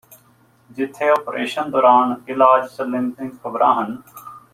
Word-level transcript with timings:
ਜਿੱਥੇ 0.69 1.09
ਆਪ੍ਰੇਸ਼ਨ 1.09 1.69
ਦੋਰਾਨ 1.71 2.15
ਇਲਾਜ਼ 2.27 2.71
ਚੱਲਣ 2.71 3.09
ਦੀਆਂ 3.09 3.29
ਖ਼ਬਰਾ 3.33 3.71
ਹਨ 3.73 3.97